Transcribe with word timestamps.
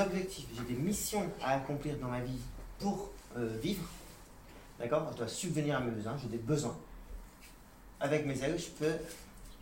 objectifs, 0.00 0.46
j'ai 0.56 0.74
des 0.74 0.80
missions 0.80 1.30
à 1.42 1.54
accomplir 1.56 1.96
dans 1.98 2.08
ma 2.08 2.20
vie 2.20 2.38
pour 2.78 3.10
euh, 3.36 3.56
vivre, 3.62 3.84
d'accord? 4.78 5.08
Je 5.12 5.18
dois 5.18 5.28
subvenir 5.28 5.76
à 5.76 5.80
mes 5.80 5.90
besoins, 5.90 6.16
j'ai 6.20 6.28
des 6.28 6.38
besoins. 6.38 6.76
Avec 8.00 8.26
mes 8.26 8.38
ailes, 8.42 8.58
je 8.58 8.68
peux 8.70 8.94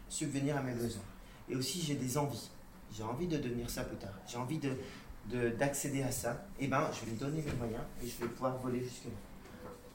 subvenir 0.09 0.57
à 0.57 0.63
mes 0.63 0.73
besoins. 0.73 1.03
Et 1.49 1.57
aussi, 1.57 1.81
j'ai 1.81 1.95
des 1.95 2.19
envies. 2.19 2.51
J'ai 2.97 3.03
envie 3.03 3.27
de 3.27 3.37
devenir 3.39 3.71
ça 3.71 3.85
plus 3.85 3.97
tard. 3.97 4.13
J'ai 4.27 4.37
envie 4.37 4.59
de, 4.59 4.73
de- 5.31 5.51
d'accéder 5.51 6.03
à 6.03 6.11
ça. 6.11 6.45
Et 6.59 6.67
ben, 6.67 6.89
je 6.93 7.07
vais 7.07 7.13
me 7.13 7.19
donner 7.19 7.43
les 7.43 7.53
moyens 7.53 7.83
et 8.03 8.07
je 8.07 8.17
vais 8.23 8.29
pouvoir 8.31 8.57
voler 8.59 8.81
jusque 8.83 9.05
là. 9.05 9.11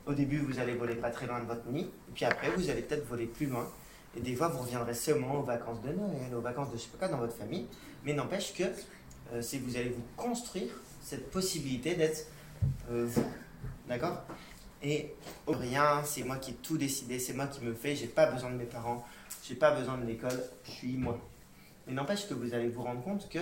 Au 0.05 0.13
début, 0.13 0.39
vous 0.39 0.57
allez 0.59 0.75
voler 0.75 0.95
pas 0.95 1.11
très 1.11 1.27
loin 1.27 1.39
de 1.41 1.45
votre 1.45 1.67
nid. 1.67 1.81
Et 2.09 2.11
puis 2.13 2.25
après, 2.25 2.49
vous 2.51 2.69
allez 2.69 2.81
peut-être 2.81 3.05
voler 3.07 3.25
plus 3.25 3.47
loin. 3.47 3.67
Et 4.15 4.21
des 4.21 4.35
fois, 4.35 4.47
vous 4.47 4.59
reviendrez 4.59 4.93
seulement 4.93 5.35
aux 5.39 5.43
vacances 5.43 5.81
de 5.81 5.89
Noël, 5.89 6.33
aux 6.33 6.41
vacances 6.41 6.71
de 6.71 6.77
je 6.77 6.83
sais 6.83 6.89
pas 6.89 6.97
quoi 6.99 7.07
dans 7.09 7.17
votre 7.17 7.35
famille. 7.35 7.67
Mais 8.05 8.13
n'empêche 8.13 8.53
que 8.53 8.63
c'est 9.41 9.59
que 9.59 9.65
vous 9.65 9.75
allez 9.75 9.89
vous 9.89 10.03
construire 10.15 10.71
cette 11.01 11.31
possibilité 11.31 11.95
d'être 11.95 12.27
euh, 12.91 13.05
vous. 13.05 13.25
D'accord? 13.87 14.23
Et 14.83 15.15
rien, 15.47 16.03
c'est 16.03 16.23
moi 16.23 16.37
qui 16.37 16.51
ai 16.51 16.53
tout 16.55 16.77
décidé, 16.77 17.19
c'est 17.19 17.33
moi 17.33 17.47
qui 17.47 17.63
me 17.63 17.73
fais, 17.73 17.95
j'ai 17.95 18.07
pas 18.07 18.29
besoin 18.31 18.51
de 18.51 18.55
mes 18.55 18.65
parents, 18.65 19.05
j'ai 19.43 19.55
pas 19.55 19.71
besoin 19.71 19.97
de 19.97 20.05
l'école, 20.05 20.43
je 20.65 20.71
suis 20.71 20.97
moi. 20.97 21.19
Mais 21.87 21.93
n'empêche 21.93 22.27
que 22.27 22.33
vous 22.33 22.53
allez 22.53 22.67
vous 22.67 22.83
rendre 22.83 23.01
compte 23.01 23.29
que 23.29 23.39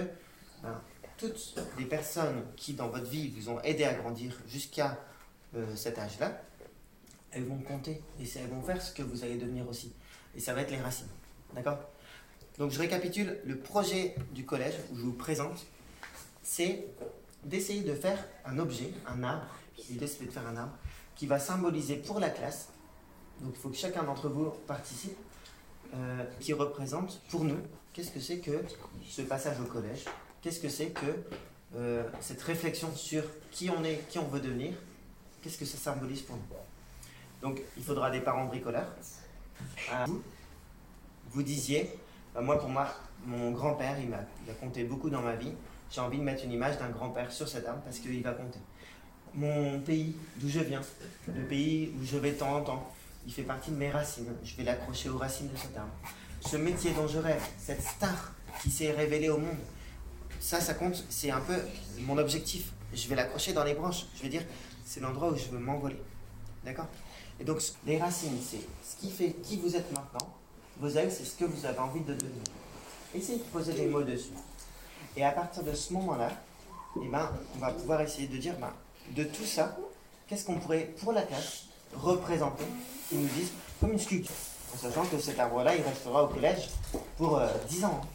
ben, 0.63 0.81
toutes 1.17 1.55
les 1.77 1.85
personnes 1.85 2.43
qui 2.55 2.73
dans 2.73 2.87
votre 2.87 3.09
vie 3.09 3.29
vous 3.29 3.49
ont 3.49 3.59
aidé 3.61 3.83
à 3.83 3.93
grandir 3.93 4.37
jusqu'à 4.47 4.97
euh, 5.55 5.75
cet 5.75 5.99
âge-là, 5.99 6.41
elles 7.31 7.45
vont 7.45 7.57
compter 7.57 8.01
et 8.19 8.23
elles 8.37 8.47
vont 8.47 8.61
faire 8.61 8.81
ce 8.81 8.93
que 8.93 9.03
vous 9.03 9.23
allez 9.23 9.37
devenir 9.37 9.67
aussi. 9.67 9.93
Et 10.35 10.39
ça 10.39 10.53
va 10.53 10.61
être 10.61 10.71
les 10.71 10.81
racines. 10.81 11.09
D'accord? 11.53 11.79
Donc 12.57 12.71
je 12.71 12.79
récapitule 12.79 13.39
le 13.43 13.57
projet 13.57 14.15
du 14.31 14.45
collège 14.45 14.75
où 14.91 14.95
je 14.95 15.01
vous 15.01 15.13
présente, 15.13 15.65
c'est 16.45 16.85
d'essayer 17.43 17.81
de 17.81 17.95
faire 17.95 18.23
un 18.45 18.59
objet, 18.59 18.91
un 19.07 19.23
arbre. 19.23 19.47
L'idée 19.89 20.07
c'est 20.07 20.25
de 20.25 20.31
faire 20.31 20.47
un 20.47 20.55
arbre 20.55 20.75
qui 21.15 21.25
va 21.27 21.39
symboliser 21.39 21.95
pour 21.97 22.19
la 22.19 22.29
classe. 22.29 22.69
Donc 23.41 23.53
il 23.55 23.59
faut 23.59 23.69
que 23.69 23.75
chacun 23.75 24.03
d'entre 24.03 24.29
vous 24.29 24.51
participe, 24.67 25.17
euh, 25.93 26.23
qui 26.39 26.53
représente 26.53 27.19
pour 27.29 27.43
nous 27.43 27.57
qu'est-ce 27.93 28.11
que 28.11 28.19
c'est 28.19 28.39
que 28.39 28.63
ce 29.09 29.21
passage 29.23 29.59
au 29.59 29.65
collège, 29.65 30.05
qu'est-ce 30.41 30.59
que 30.59 30.69
c'est 30.69 30.91
que 30.91 31.05
euh, 31.75 32.03
cette 32.21 32.41
réflexion 32.41 32.93
sur 32.95 33.23
qui 33.51 33.69
on 33.69 33.83
est, 33.83 34.07
qui 34.09 34.19
on 34.19 34.27
veut 34.27 34.39
devenir, 34.39 34.73
qu'est-ce 35.41 35.57
que 35.57 35.65
ça 35.65 35.77
symbolise 35.77 36.21
pour 36.21 36.35
nous? 36.35 36.43
Donc 37.41 37.61
il 37.77 37.83
faudra 37.83 38.11
des 38.11 38.21
parents 38.21 38.45
bricoleurs. 38.45 38.87
À 39.91 40.05
vous, 40.05 41.43
disiez, 41.43 41.97
moi 42.39 42.59
pour 42.59 42.69
moi, 42.69 42.87
mon 43.25 43.51
grand-père, 43.51 43.99
il, 43.99 44.09
m'a- 44.09 44.25
il 44.45 44.51
a 44.51 44.53
compté 44.53 44.83
beaucoup 44.83 45.09
dans 45.09 45.21
ma 45.21 45.35
vie. 45.35 45.53
J'ai 45.91 46.01
envie 46.01 46.17
de 46.17 46.23
mettre 46.23 46.43
une 46.43 46.51
image 46.51 46.77
d'un 46.77 46.89
grand-père 46.89 47.31
sur 47.31 47.47
cet 47.47 47.67
arbre 47.67 47.81
parce 47.83 47.99
qu'il 47.99 48.21
va 48.21 48.31
compter. 48.31 48.59
Mon 49.33 49.79
pays, 49.81 50.15
d'où 50.37 50.49
je 50.49 50.61
viens, 50.61 50.81
le 51.27 51.43
pays 51.45 51.93
où 51.99 52.05
je 52.05 52.17
vais 52.17 52.31
de 52.31 52.37
temps 52.37 52.55
en 52.55 52.61
temps, 52.61 52.93
il 53.25 53.33
fait 53.33 53.43
partie 53.43 53.71
de 53.71 53.75
mes 53.75 53.89
racines. 53.89 54.33
Je 54.43 54.55
vais 54.55 54.63
l'accrocher 54.63 55.09
aux 55.09 55.17
racines 55.17 55.49
de 55.49 55.57
cet 55.57 55.75
arbre. 55.77 55.93
Ce 56.41 56.57
métier 56.57 56.91
dont 56.91 57.07
je 57.07 57.17
rêve, 57.17 57.41
cette 57.57 57.81
star 57.81 58.33
qui 58.61 58.69
s'est 58.69 58.91
révélée 58.91 59.29
au 59.29 59.37
monde, 59.37 59.57
ça, 60.39 60.61
ça 60.61 60.73
compte, 60.73 61.03
c'est 61.09 61.31
un 61.31 61.41
peu 61.41 61.57
mon 62.01 62.17
objectif. 62.17 62.71
Je 62.93 63.07
vais 63.07 63.15
l'accrocher 63.15 63.53
dans 63.53 63.63
les 63.63 63.73
branches. 63.73 64.05
Je 64.15 64.21
vais 64.21 64.29
dire, 64.29 64.43
c'est 64.85 64.99
l'endroit 64.99 65.31
où 65.31 65.35
je 65.35 65.45
veux 65.45 65.59
m'envoler. 65.59 65.99
D'accord? 66.63 66.87
Et 67.39 67.43
donc, 67.43 67.61
les 67.85 67.97
racines, 67.97 68.37
c'est 68.41 68.61
ce 68.83 68.95
qui 68.99 69.11
fait 69.11 69.35
qui 69.43 69.57
vous 69.57 69.75
êtes 69.75 69.91
maintenant. 69.91 70.33
Vos 70.77 70.89
ailes, 70.89 71.11
c'est 71.11 71.25
ce 71.25 71.35
que 71.35 71.45
vous 71.45 71.65
avez 71.65 71.79
envie 71.79 72.01
de 72.01 72.13
devenir. 72.13 72.43
Essayez 73.13 73.39
de 73.39 73.43
poser 73.43 73.73
des 73.73 73.87
mots 73.87 74.03
dessus. 74.03 74.31
Et 75.17 75.23
à 75.23 75.31
partir 75.31 75.63
de 75.63 75.73
ce 75.73 75.93
moment-là, 75.93 76.29
eh 77.03 77.07
ben, 77.07 77.29
on 77.55 77.59
va 77.59 77.71
pouvoir 77.71 78.01
essayer 78.01 78.27
de 78.27 78.37
dire, 78.37 78.53
ben, 78.59 78.71
de 79.15 79.23
tout 79.23 79.45
ça, 79.45 79.75
qu'est-ce 80.27 80.45
qu'on 80.45 80.55
pourrait, 80.59 80.93
pour 81.01 81.11
la 81.13 81.21
classe, 81.23 81.63
représenter, 81.95 82.63
qu'ils 83.09 83.19
nous 83.21 83.27
disent, 83.27 83.51
comme 83.79 83.91
une 83.93 83.99
sculpture. 83.99 84.33
En 84.73 84.77
sachant 84.77 85.05
que 85.05 85.17
cet 85.19 85.39
arbre-là, 85.39 85.75
il 85.75 85.81
restera 85.83 86.23
au 86.23 86.27
collège 86.27 86.69
pour 87.17 87.37
euh, 87.37 87.47
10 87.69 87.85
ans. 87.85 88.01
hein. 88.03 88.07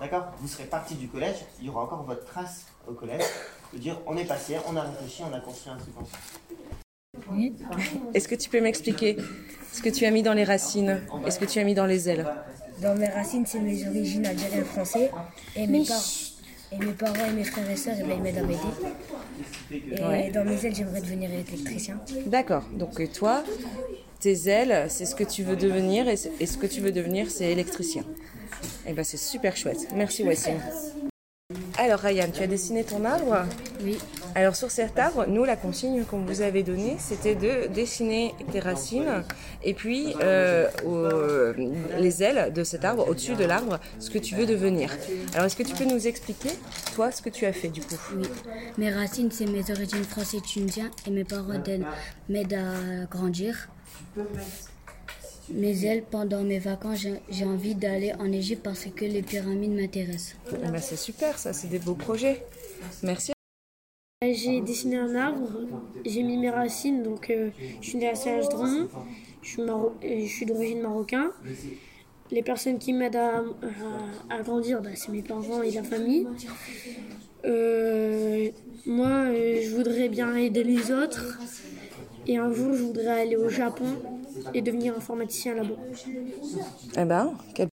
D'accord? 0.00 0.26
Vous 0.40 0.48
serez 0.48 0.64
parti 0.64 0.94
du 0.94 1.06
collège, 1.08 1.36
il 1.60 1.66
y 1.66 1.68
aura 1.68 1.82
encore 1.84 2.02
votre 2.02 2.24
trace 2.24 2.66
au 2.88 2.92
collège, 2.92 3.22
de 3.72 3.78
dire, 3.78 4.00
on 4.06 4.16
est 4.16 4.24
passé, 4.24 4.56
on 4.66 4.74
a 4.76 4.82
réfléchi, 4.82 5.22
on 5.30 5.32
a 5.34 5.40
construit 5.40 5.72
un 5.72 5.76
truc 5.76 5.94
ensemble. 5.96 7.38
Est-ce 8.14 8.26
que 8.28 8.34
tu 8.34 8.48
peux 8.48 8.60
m'expliquer 8.60 9.16
ce 9.72 9.82
que 9.82 9.88
tu 9.90 10.04
as 10.06 10.10
mis 10.10 10.22
dans 10.22 10.32
les 10.34 10.44
racines? 10.44 11.00
Et 11.26 11.30
ce 11.30 11.38
que 11.38 11.44
tu 11.44 11.58
as 11.58 11.64
mis 11.64 11.74
dans 11.74 11.86
les 11.86 12.08
ailes? 12.08 12.26
Dans 12.80 12.94
mes 12.96 13.08
racines, 13.08 13.44
c'est 13.46 13.60
mes 13.60 13.86
origines 13.86 14.26
algériennes 14.26 14.64
français. 14.64 15.10
Et 15.56 15.66
mes, 15.66 15.84
par- 15.84 15.96
et 16.72 16.78
mes 16.78 16.92
parents 16.92 17.24
et 17.26 17.32
mes 17.32 17.44
frères 17.44 17.70
et 17.70 17.76
sœurs, 17.76 17.94
eh 17.98 18.02
ben, 18.02 18.14
ils 18.16 18.22
m'aident 18.22 18.38
à 18.38 18.42
m'aider. 18.42 18.60
Et 19.96 20.02
Ouais. 20.04 20.30
dans 20.30 20.44
mes 20.44 20.64
ailes, 20.64 20.74
j'aimerais 20.74 21.00
devenir 21.00 21.30
électricien. 21.32 22.00
D'accord. 22.26 22.64
Donc 22.72 23.00
toi, 23.12 23.42
tes 24.20 24.48
ailes, 24.48 24.86
c'est 24.88 25.06
ce 25.06 25.14
que 25.14 25.24
tu 25.24 25.42
veux 25.42 25.56
devenir 25.56 26.08
et, 26.08 26.16
et 26.40 26.46
ce 26.46 26.56
que 26.58 26.66
tu 26.66 26.80
veux 26.80 26.92
devenir, 26.92 27.30
c'est 27.30 27.50
électricien. 27.50 28.04
Eh 28.86 28.92
ben 28.92 29.04
c'est 29.04 29.16
super 29.18 29.56
chouette. 29.56 29.88
Merci 29.94 30.24
Wassim. 30.24 30.58
Alors 31.78 32.00
Ryan, 32.00 32.26
tu 32.32 32.42
as 32.42 32.46
dessiné 32.46 32.84
ton 32.84 33.04
arbre? 33.04 33.44
Oui. 33.82 33.98
Alors 34.34 34.54
sur 34.56 34.70
cet 34.70 34.98
arbre, 34.98 35.26
nous 35.26 35.44
la 35.44 35.56
consigne 35.56 36.04
qu'on 36.04 36.18
vous 36.20 36.40
avait 36.42 36.62
donnée, 36.62 36.96
c'était 36.98 37.34
de 37.34 37.66
dessiner 37.68 38.34
tes 38.52 38.60
racines 38.60 39.24
et 39.64 39.74
puis 39.74 40.14
euh, 40.22 40.68
au- 40.86 41.52
les 42.00 42.22
ailes 42.22 42.52
de 42.52 42.62
cet 42.64 42.84
arbre, 42.84 43.08
au-dessus 43.08 43.34
de 43.34 43.44
l'arbre, 43.44 43.80
ce 43.98 44.10
que 44.10 44.18
tu 44.18 44.34
veux 44.36 44.46
devenir. 44.46 44.96
Alors 45.34 45.46
est-ce 45.46 45.56
que 45.56 45.62
tu 45.62 45.74
peux 45.74 45.84
nous 45.84 46.06
expliquer, 46.06 46.50
toi, 46.94 47.10
ce 47.10 47.20
que 47.22 47.30
tu 47.30 47.46
as 47.46 47.52
fait 47.52 47.68
du 47.68 47.80
coup? 47.80 47.94
Oui. 48.16 48.26
Mes 48.76 48.92
racines, 48.92 49.30
c'est 49.32 49.46
mes 49.46 49.70
origines 49.70 50.04
français 50.04 50.38
tunisiens. 50.40 50.90
Et 51.06 51.10
mes 51.10 51.24
parents 51.24 51.60
m'aident 52.28 52.54
à 52.54 53.04
grandir. 53.10 53.68
Mes 55.50 55.84
ailes, 55.86 56.02
pendant 56.10 56.42
mes 56.42 56.58
vacances, 56.58 56.98
j'ai- 57.00 57.20
j'ai 57.30 57.44
envie 57.46 57.74
d'aller 57.74 58.12
en 58.18 58.30
Égypte 58.30 58.62
parce 58.62 58.84
que 58.94 59.04
les 59.06 59.22
pyramides 59.22 59.72
m'intéressent. 59.74 60.34
Eh 60.52 60.56
ben, 60.68 60.78
C'est 60.78 60.96
super, 60.96 61.38
ça, 61.38 61.52
c'est 61.54 61.68
des 61.68 61.78
beaux 61.78 61.94
projets. 61.94 62.44
Merci. 63.02 63.32
J'ai 64.34 64.60
dessiné 64.60 64.96
un 64.96 65.14
arbre, 65.14 65.50
j'ai 66.04 66.22
mis 66.22 66.36
mes 66.36 66.50
racines, 66.50 67.02
donc 67.02 67.30
euh, 67.30 67.50
je 67.80 67.88
suis 67.88 67.98
né 67.98 68.08
à 68.08 68.14
maro- 69.64 69.96
et 70.02 70.26
je 70.26 70.34
suis 70.34 70.46
d'origine 70.46 70.80
marocain. 70.82 71.32
Les 72.30 72.42
personnes 72.42 72.78
qui 72.78 72.92
m'aident 72.92 73.16
à, 73.16 73.42
grandir, 74.42 74.82
bah, 74.82 74.90
c'est 74.94 75.12
mes 75.12 75.22
parents 75.22 75.62
et 75.62 75.70
la 75.72 75.82
famille. 75.82 76.28
Euh, 77.44 78.50
moi, 78.86 79.08
euh, 79.30 79.60
je 79.62 79.74
voudrais 79.74 80.08
bien 80.08 80.34
aider 80.36 80.64
les 80.64 80.90
autres. 80.90 81.42
Et 82.26 82.36
un 82.38 82.52
jour, 82.52 82.74
je 82.74 82.82
voudrais 82.82 83.20
aller 83.22 83.36
au 83.36 83.48
Japon 83.48 83.98
et 84.54 84.62
devenir 84.62 84.96
informaticien 84.96 85.54
là-bas. 85.54 85.78
Eh 86.96 87.04
ben, 87.08 87.36
quel- 87.54 87.68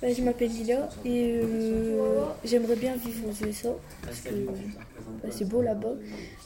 Bah, 0.00 0.12
je 0.12 0.22
m'appelle 0.22 0.50
Lila 0.50 0.88
et 1.04 1.40
euh, 1.42 2.24
j'aimerais 2.44 2.76
bien 2.76 2.96
vivre 2.96 3.28
aux 3.28 3.46
USA 3.46 3.70
parce 4.02 4.20
que 4.20 4.30
bah, 4.30 5.28
c'est 5.30 5.44
beau 5.48 5.62
là-bas. 5.62 5.94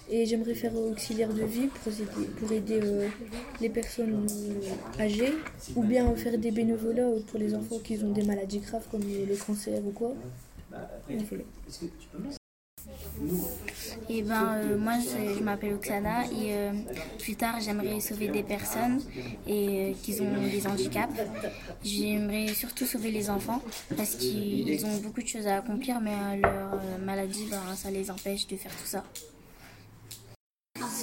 Et 0.08 0.24
j'aimerais 0.26 0.54
faire 0.54 0.76
auxiliaire 0.76 1.32
de 1.32 1.42
vie 1.42 1.66
pour 1.66 1.92
aider, 1.92 2.26
pour 2.38 2.52
aider 2.52 2.80
euh, 2.82 3.08
les 3.60 3.68
personnes 3.68 4.26
euh, 4.30 5.02
âgées 5.02 5.34
ou 5.74 5.82
bien 5.82 6.14
faire 6.14 6.38
des 6.38 6.50
bénévolats 6.50 7.10
pour 7.26 7.38
les 7.38 7.54
enfants 7.54 7.78
qui 7.82 7.98
ont 8.04 8.12
des 8.12 8.22
maladies 8.22 8.60
graves 8.60 8.86
comme 8.90 9.02
le 9.02 9.36
cancer 9.36 9.80
ou 9.84 9.90
quoi. 9.90 10.14
Et. 13.20 13.66
Et 14.08 14.22
ben 14.22 14.54
euh, 14.56 14.78
moi 14.78 14.94
je, 15.00 15.42
m'appelle 15.42 15.74
Oksana 15.74 16.24
et 16.26 16.52
euh, 16.52 16.72
plus 17.18 17.34
tard 17.34 17.56
j'aimerais 17.60 18.00
sauver 18.00 18.28
des 18.28 18.42
personnes 18.42 19.00
et 19.46 19.68
euh, 19.68 19.92
qui 20.02 20.20
ont 20.20 20.42
des 20.48 20.66
handicaps. 20.66 21.12
J'aimerais 21.82 22.48
surtout 22.54 22.86
sauver 22.86 23.10
les 23.10 23.28
enfants 23.30 23.60
parce 23.96 24.14
qu'ils 24.14 24.84
ont 24.86 24.96
beaucoup 24.98 25.22
de 25.22 25.26
choses 25.26 25.46
à 25.46 25.56
accomplir 25.56 26.00
mais 26.00 26.40
leur 26.40 26.80
maladie 27.04 27.46
ben, 27.50 27.74
ça 27.74 27.90
les 27.90 28.10
empêche 28.10 28.46
de 28.46 28.56
faire 28.56 28.72
tout 28.72 28.86
ça. 28.86 29.04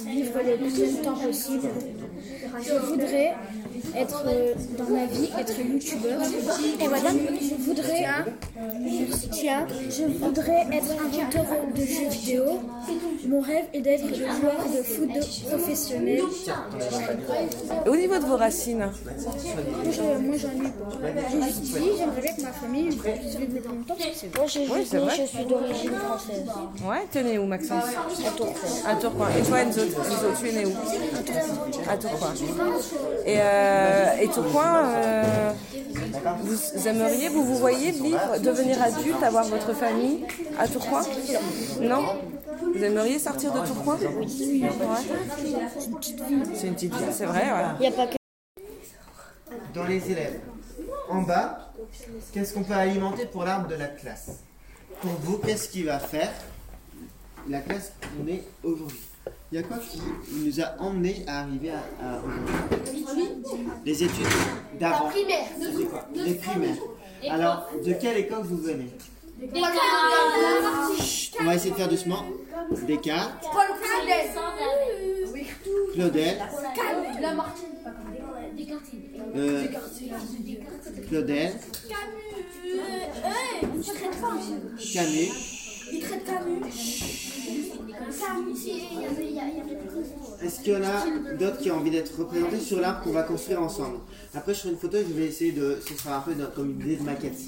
Vivre 0.02 0.38
le 0.44 0.56
plus 0.68 0.92
longtemps 0.96 1.18
possible. 1.18 1.68
Je 2.62 2.74
voudrais 2.86 3.34
être 3.96 4.24
euh, 4.26 4.54
dans 4.78 4.84
ma 4.94 5.06
vie, 5.06 5.28
être 5.38 5.58
youtubeur. 5.58 6.20
Et 6.80 6.86
voilà, 6.88 7.10
je 7.10 7.54
voudrais, 7.64 8.06
tiens, 9.32 9.66
je 9.90 10.04
voudrais 10.24 10.66
être 10.72 10.92
inventeur 10.92 11.44
de 11.74 11.80
jeux 11.80 12.08
vidéo. 12.10 12.44
Mon 13.28 13.40
rêve 13.40 13.64
est 13.72 13.80
d'être 13.80 14.06
joueur 14.14 14.64
de 14.76 14.82
foot 14.82 15.48
professionnel. 15.48 16.20
Au 17.86 17.96
niveau 17.96 18.18
de 18.18 18.24
vos 18.24 18.36
racines, 18.36 18.78
Moi, 18.78 18.92
je- 19.90 20.18
moi, 20.18 20.36
j'en 20.36 20.48
ai 20.48 20.70
pas. 20.70 21.30
J'ai 21.30 21.42
juste 21.42 21.62
dit, 21.62 21.90
j'aimerais 21.98 22.20
bien 22.22 22.32
que 22.34 22.42
ma 22.42 22.52
famille 22.52 22.88
puisse 22.88 23.36
vivre 23.36 23.40
le 23.40 23.46
plus 23.46 23.68
longtemps 23.68 23.94
possible. 23.94 24.36
Moi, 24.36 24.46
j'ai 24.46 24.60
Oui, 24.68 24.86
je 25.18 25.26
suis 25.26 25.44
d'origine 25.44 25.90
française. 25.92 26.44
ouais, 26.86 27.22
né 27.22 27.38
où 27.38 27.46
Maxence? 27.46 27.84
À 27.84 28.30
Tourcoing. 28.36 28.54
À 28.86 28.94
Tourcoing. 28.96 29.28
Et 29.38 29.42
toi 29.42 29.58
Enzo, 29.60 29.80
Enzo, 29.84 30.32
tu 30.40 30.48
es 30.48 30.52
né 30.52 30.66
où 30.66 30.72
À 31.88 31.96
Tourcoing. 31.96 32.34
Et, 33.26 33.36
euh, 33.38 34.16
et 34.20 34.28
Tourcoing, 34.28 34.84
euh, 34.86 35.52
vous 36.42 36.88
aimeriez, 36.88 37.28
vous 37.28 37.44
vous 37.44 37.56
voyez 37.56 37.90
vivre, 37.90 38.38
devenir 38.40 38.82
adulte, 38.82 39.22
avoir 39.22 39.44
votre 39.44 39.74
famille 39.74 40.24
à 40.58 40.66
Tourcoing? 40.66 41.02
Non? 41.80 42.04
Vous 42.74 42.82
aimeriez 42.82 43.18
sortir 43.18 43.52
de 43.52 43.58
Tourcoing? 43.60 43.98
Oui. 44.18 44.64
C'est 46.54 46.66
une 46.66 46.74
petite 46.74 46.94
ville, 46.94 47.12
c'est 47.12 47.26
vrai, 47.26 47.52
ouais. 47.52 47.64
Il 47.78 47.80
n'y 47.80 47.86
a 47.88 47.90
pas 47.92 48.06
que. 48.06 48.16
Dans 49.74 49.84
les 49.84 50.10
élèves, 50.10 50.40
en 51.10 51.22
bas, 51.22 51.72
qu'est-ce 52.32 52.54
qu'on 52.54 52.62
peut 52.62 52.74
alimenter 52.74 53.26
pour 53.26 53.44
l'arbre 53.44 53.68
de 53.68 53.74
la 53.74 53.88
classe? 53.88 54.30
Pour 55.00 55.12
vous, 55.22 55.38
qu'est-ce 55.38 55.68
qui 55.68 55.82
va 55.82 55.98
faire 55.98 56.30
la 57.48 57.60
classe 57.60 57.92
qu'on 58.00 58.26
est 58.28 58.44
aujourd'hui? 58.62 59.00
Il 59.54 59.58
y 59.58 59.60
a 59.60 59.66
quoi 59.68 59.76
qui 59.78 60.00
nous 60.34 60.60
a 60.60 60.74
emmené 60.80 61.22
à 61.28 61.42
arriver 61.42 61.70
à, 61.70 62.14
à 62.14 62.18
aujourd'hui. 62.18 63.28
Les 63.86 64.02
études 64.02 64.26
d'avant. 64.80 65.10
Quoi 65.10 66.08
Les 66.12 66.34
primaires. 66.34 66.76
Alors, 67.30 67.70
de 67.86 67.92
quelle 67.92 68.16
école 68.16 68.42
vous 68.42 68.56
venez 68.56 68.90
Chut, 70.98 71.36
On 71.40 71.44
va 71.44 71.54
essayer 71.54 71.70
de 71.70 71.76
faire 71.76 71.88
doucement. 71.88 72.24
Descartes, 72.84 73.46
Claudel, 75.94 76.42
euh, 79.36 79.66
Claudel, 81.08 81.52
Camus, 84.92 85.30
Est-ce 90.42 90.60
qu'il 90.60 90.72
y 90.72 90.76
en 90.76 90.82
a 90.82 91.34
d'autres 91.38 91.58
qui 91.58 91.70
ont 91.70 91.76
envie 91.76 91.90
d'être 91.90 92.18
représentés 92.18 92.60
sur 92.60 92.80
l'arbre 92.80 93.02
qu'on 93.04 93.12
va 93.12 93.22
construire 93.22 93.62
ensemble 93.62 93.98
Après, 94.34 94.54
je 94.54 94.60
ferai 94.60 94.70
une 94.72 94.78
photo 94.78 94.96
et 94.98 95.04
je 95.08 95.12
vais 95.12 95.26
essayer 95.26 95.52
de. 95.52 95.78
Ce 95.86 95.94
sera 95.94 96.16
un 96.18 96.20
peu 96.20 96.34
notre, 96.34 96.54
comme 96.54 96.70
une 96.70 96.80
idée 96.80 96.96
de 96.96 97.02
maquette. 97.02 97.38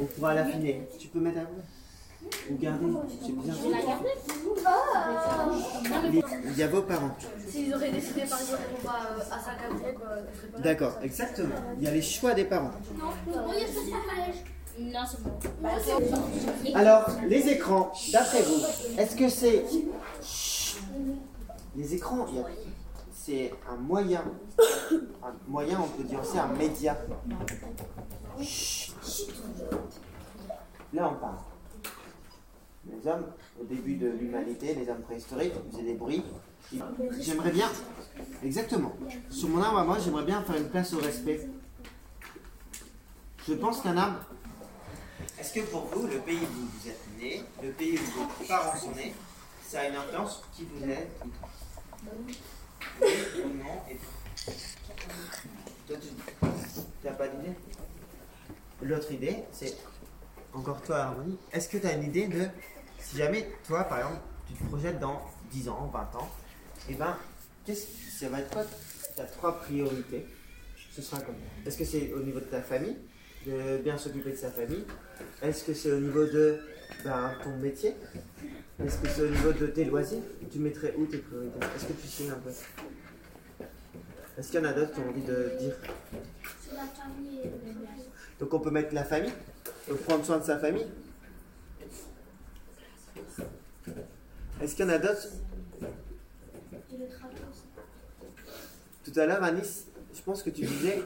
On 0.00 0.04
pourra 0.04 0.34
l'affiner. 0.34 0.82
Tu 0.98 1.08
peux 1.08 1.20
mettre 1.20 1.38
à 1.38 1.44
vous 1.44 2.54
Ou 2.54 2.58
garder 2.58 2.86
C'est 3.24 3.32
bien. 3.32 3.54
Il 6.44 6.58
y 6.58 6.62
a 6.62 6.68
vos 6.68 6.82
parents. 6.82 7.16
S'ils 7.48 7.74
auraient 7.74 7.90
décidé 7.90 8.22
par 8.22 8.40
exemple 8.40 8.62
qu'on 8.80 8.88
va 8.88 8.94
euh, 9.16 9.20
à 9.20 9.38
50 9.38 9.72
ans, 9.72 9.98
quoi, 9.98 10.08
ce 10.32 10.38
serait 10.38 10.48
pas 10.52 10.58
D'accord, 10.60 10.98
exactement. 11.02 11.54
Il 11.78 11.84
y 11.84 11.88
a 11.88 11.92
les 11.92 12.02
choix 12.02 12.34
des 12.34 12.44
parents. 12.44 12.72
Non, 12.98 13.06
c'est. 16.62 16.74
Alors, 16.74 17.10
les 17.26 17.48
écrans, 17.48 17.92
d'après 18.12 18.42
vous, 18.42 18.62
est-ce 18.98 19.16
que 19.16 19.28
c'est. 19.28 19.64
Les 21.76 21.94
écrans, 21.94 22.26
c'est 23.12 23.52
un 23.70 23.76
moyen. 23.76 24.24
Un 25.22 25.34
moyen, 25.46 25.80
on 25.80 25.88
peut 25.88 26.04
dire 26.04 26.20
aussi 26.20 26.38
un 26.38 26.48
média. 26.48 26.96
Là, 30.92 31.10
on 31.12 31.20
parle. 31.20 31.36
Les 32.90 33.06
hommes, 33.10 33.26
au 33.60 33.64
début 33.64 33.96
de 33.96 34.08
l'humanité, 34.08 34.74
les 34.74 34.88
hommes 34.88 35.02
préhistoriques, 35.02 35.52
faisaient 35.70 35.82
des 35.82 35.94
bruits. 35.94 36.24
J'aimerais 37.20 37.50
bien. 37.50 37.68
Exactement. 38.42 38.92
Sur 39.28 39.50
mon 39.50 39.62
arbre 39.62 39.78
à 39.78 39.84
moi, 39.84 39.98
j'aimerais 40.02 40.24
bien 40.24 40.42
faire 40.42 40.56
une 40.56 40.68
place 40.68 40.92
au 40.94 40.98
respect. 40.98 41.48
Je 43.46 43.54
pense 43.54 43.80
qu'un 43.80 43.96
arbre 43.96 44.18
est-ce 45.38 45.54
que 45.54 45.60
pour 45.60 45.86
vous, 45.86 46.06
le 46.06 46.18
pays 46.18 46.38
où 46.38 46.78
vous 46.78 46.88
êtes 46.88 47.00
né, 47.18 47.42
le 47.62 47.70
pays 47.70 47.98
où 47.98 48.20
vos 48.20 48.44
parents 48.46 48.76
sont 48.76 48.92
nés, 48.92 49.14
ça 49.66 49.80
a 49.80 49.88
une 49.88 49.96
influence 49.96 50.42
qui 50.54 50.64
vous 50.64 50.90
êtes 50.90 51.08
Oui 52.26 52.36
ou 53.44 53.48
non 53.48 53.82
Toi, 55.86 55.96
tu 56.00 57.06
n'as 57.06 57.12
pas 57.12 57.28
d'idée? 57.28 57.54
L'autre 58.82 59.12
idée, 59.12 59.44
c'est 59.52 59.76
encore 60.52 60.82
toi, 60.82 60.98
Harmonie. 60.98 61.38
Est-ce 61.52 61.68
que 61.68 61.78
tu 61.78 61.86
as 61.86 61.92
une 61.94 62.04
idée 62.04 62.28
de 62.28 62.48
si 62.98 63.16
jamais 63.16 63.48
toi, 63.66 63.84
par 63.84 63.98
exemple, 63.98 64.20
tu 64.46 64.54
te 64.54 64.64
projettes 64.64 64.98
dans 64.98 65.22
10 65.52 65.68
ans, 65.68 65.90
20 65.92 66.00
ans, 66.16 66.28
et 66.88 66.94
ben, 66.94 67.16
qu'est-ce 67.64 67.86
ça 68.18 68.28
va 68.28 68.40
être 68.40 68.50
quoi 68.50 68.64
ta 69.14 69.24
trois 69.24 69.60
priorités? 69.60 70.26
Ce 70.90 71.02
sera 71.02 71.20
comment 71.20 71.38
Est-ce 71.64 71.78
que 71.78 71.84
c'est 71.84 72.12
au 72.12 72.20
niveau 72.20 72.40
de 72.40 72.46
ta 72.46 72.60
famille, 72.60 72.96
de 73.46 73.78
bien 73.78 73.96
s'occuper 73.96 74.32
de 74.32 74.36
sa 74.36 74.50
famille. 74.50 74.84
Est-ce 75.42 75.64
que 75.64 75.74
c'est 75.74 75.92
au 75.92 76.00
niveau 76.00 76.24
de 76.24 76.58
ben, 77.04 77.32
ton 77.42 77.56
métier? 77.56 77.94
Est-ce 78.84 78.98
que 78.98 79.08
c'est 79.08 79.22
au 79.22 79.28
niveau 79.28 79.52
de 79.52 79.66
tes 79.66 79.84
loisirs? 79.84 80.22
Tu 80.50 80.58
mettrais 80.58 80.94
où 80.96 81.06
tes 81.06 81.18
priorités? 81.18 81.58
Est-ce 81.76 81.86
que 81.86 81.92
tu 81.92 82.06
sais 82.06 82.30
un 82.30 82.34
peu 82.34 82.50
Est-ce 84.38 84.50
qu'il 84.50 84.60
y 84.60 84.62
en 84.62 84.68
a 84.68 84.72
d'autres 84.72 84.92
qui 84.92 85.00
ont 85.00 85.08
envie 85.08 85.22
de 85.22 85.52
dire? 85.58 85.74
Donc 88.38 88.54
on 88.54 88.60
peut 88.60 88.70
mettre 88.70 88.94
la 88.94 89.04
famille? 89.04 89.32
Donc 89.88 89.98
prendre 90.02 90.24
soin 90.24 90.38
de 90.38 90.44
sa 90.44 90.58
famille? 90.58 90.86
Est-ce 94.60 94.74
qu'il 94.74 94.84
y 94.84 94.88
en 94.88 94.92
a 94.92 94.98
d'autres? 94.98 95.28
Tout 99.04 99.20
à 99.20 99.26
l'heure, 99.26 99.42
Anis, 99.42 99.86
je 100.14 100.20
pense 100.22 100.42
que 100.42 100.50
tu 100.50 100.62
disais 100.62 101.02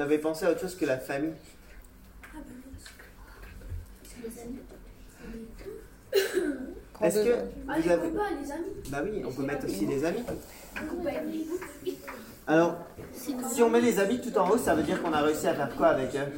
tu 0.00 0.04
avais 0.04 0.16
pensé 0.16 0.46
à 0.46 0.50
autre 0.50 0.62
chose 0.62 0.76
que 0.76 0.86
la 0.86 0.96
famille. 0.96 1.34
Est-ce 7.02 7.22
que 7.22 7.34
vous 7.66 7.90
avez... 7.90 8.10
Bah 8.88 9.02
oui, 9.04 9.22
on 9.26 9.30
peut 9.30 9.42
mettre 9.42 9.66
aussi 9.66 9.84
les 9.84 10.02
amis. 10.02 10.24
Alors, 12.46 12.78
si 13.12 13.62
on 13.62 13.68
met 13.68 13.82
les 13.82 13.98
amis 13.98 14.22
tout 14.22 14.34
en 14.38 14.48
haut, 14.48 14.56
ça 14.56 14.74
veut 14.74 14.84
dire 14.84 15.02
qu'on 15.02 15.12
a 15.12 15.20
réussi 15.20 15.46
à 15.46 15.54
faire 15.54 15.76
quoi 15.76 15.88
avec 15.88 16.16
eux? 16.16 16.32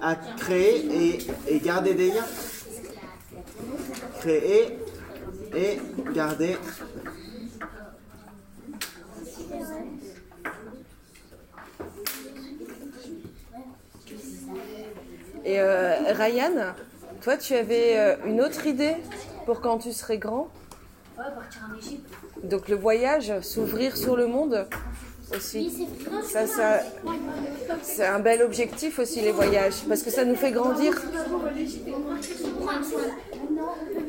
À 0.00 0.14
créer 0.14 0.86
et, 0.86 1.18
et 1.48 1.58
garder 1.58 1.94
des 1.94 2.12
liens. 2.12 2.26
Créer 4.20 4.78
et 5.52 5.80
garder 6.14 6.56
Et 15.46 15.60
euh, 15.60 15.94
Ryan, 16.12 16.74
toi, 17.22 17.36
tu 17.36 17.54
avais 17.54 17.96
euh, 17.96 18.16
une 18.26 18.40
autre 18.40 18.66
idée 18.66 18.96
pour 19.44 19.60
quand 19.60 19.78
tu 19.78 19.92
serais 19.92 20.18
grand? 20.18 20.48
Ouais, 21.16 21.24
partir 21.32 21.60
en 21.72 21.78
Égypte. 21.78 22.12
Donc 22.42 22.68
le 22.68 22.74
voyage, 22.74 23.32
s'ouvrir 23.42 23.96
sur 23.96 24.16
le 24.16 24.26
monde 24.26 24.66
aussi. 25.32 25.86
Ça, 26.24 26.46
c'est 27.80 28.04
un 28.04 28.18
bel 28.18 28.42
objectif 28.42 28.98
aussi 28.98 29.20
les 29.20 29.30
voyages, 29.30 29.84
parce 29.88 30.02
que 30.02 30.10
ça 30.10 30.24
nous 30.24 30.34
fait 30.34 30.50
grandir. 30.50 30.92